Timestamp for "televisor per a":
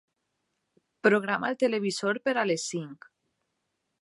1.67-2.49